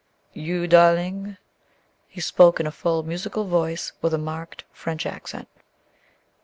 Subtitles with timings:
[0.33, 1.37] "You, darling?"
[2.07, 5.47] He spoke in a full, musical voice with a marked French accent.